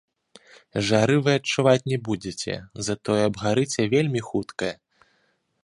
Жары 0.87 1.17
вы 1.27 1.31
адчуваць 1.39 1.87
не 1.91 1.99
будзеце, 2.09 2.53
затое 2.89 3.19
абгарыце 3.29 3.81
вельмі 3.93 4.21
хутка. 4.31 4.67